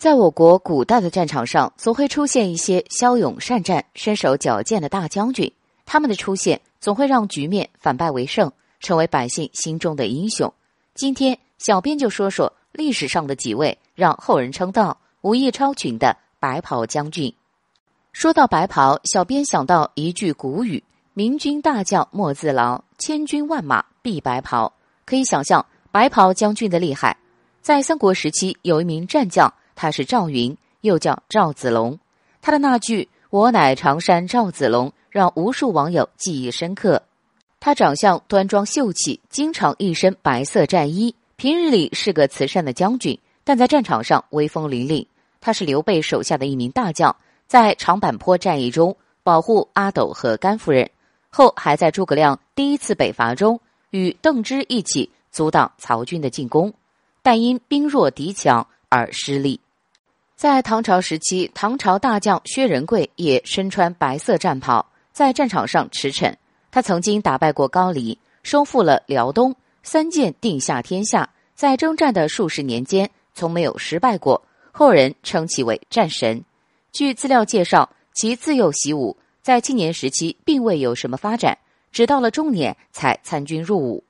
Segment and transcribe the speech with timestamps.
[0.00, 5.52] 在我国古代的战场上，总会出现一些骁勇善战、身手矫健的大将军，
[5.84, 8.50] 他们的出现总会让局面反败为胜，
[8.80, 10.50] 成为百姓心中的英雄。
[10.94, 17.30] 今天，小编就说说历史上的几位让后人称道、武艺超群的白袍将军。
[18.14, 20.82] 说到白袍，小编想到一句古语
[21.12, 24.72] ：“明军大将莫自劳，千军万马必白袍。”
[25.04, 27.18] 可以想象白袍将军的厉害。
[27.60, 29.52] 在三国时期，有一名战将。
[29.80, 31.98] 他是赵云，又叫赵子龙。
[32.42, 37.02] 他的那句“我乃常山赵子龙”让无数网友记忆深刻。
[37.60, 41.14] 他长相端庄秀气，经常一身白色战衣。
[41.36, 45.06] 平日里是个慈善的将军，但在战场上威风凛凛。
[45.40, 50.90] 他是刘备手下的一名大将，在长坂坡战役中保护阿斗和甘夫人，
[51.30, 53.58] 后还在诸葛亮第一次北伐中
[53.88, 56.70] 与邓芝一起阻挡曹军的进攻，
[57.22, 59.58] 但因兵弱敌强而失利。
[60.40, 66.34] 在唐朝时期，唐朝大将薛仁贵也身穿白色战袍，在战场上驰骋。
[66.70, 71.28] 他曾经打败过高丽，收复了辽东，三箭定下天下。
[71.54, 74.42] 在征战的数十年间，从没有失败过，
[74.72, 76.42] 后人称其为战神。
[76.90, 81.58] 据资料介绍，其自幼习武，在青年时期并未有什么发展，
[81.92, 84.02] 直到了中年才参军入伍。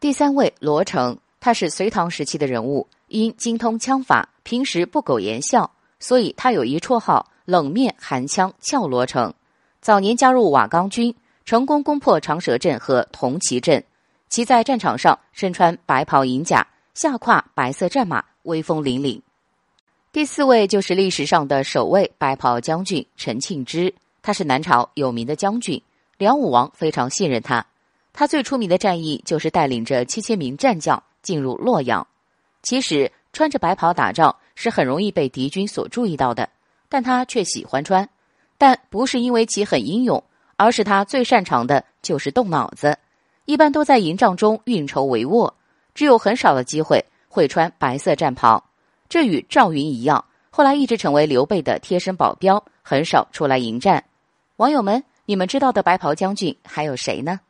[0.00, 2.88] 第三位罗成，他是隋唐时期的人物。
[3.08, 9.32] 因精通枪法，平时不苟言笑，所以他有一绰号“冷面寒枪俏罗成”。
[9.80, 13.82] 早年加入瓦岗军，成功攻破长蛇阵和铜旗阵。
[14.28, 19.20] 其在战场上身穿白袍银甲，下跨白色战马，威风凛凛。
[20.10, 25.82] 第四位就是历史上的首位白袍将军陈庆之，他是南朝有名的将军，
[26.18, 27.66] 梁武王非常信任他。
[28.12, 32.06] 他最出名的战役就是带领着七千名战将进入洛阳。
[32.62, 36.48] 其实穿着白袍打仗是很容易被敌军所注意到的，
[36.88, 38.08] 但他却喜欢穿，
[38.58, 40.22] 但不是因为其很英勇，
[40.56, 42.98] 而是他最擅长的就是动脑子。
[43.44, 45.52] 一般都在营帐中运筹帷幄，
[45.94, 48.62] 只有很少的机会会穿白色战袍。
[49.08, 54.04] 这与赵云一样，后来一直成为刘备的贴身保镖，很少出来迎战。
[54.56, 57.40] 网友们，你们知道的白袍将军还有谁呢？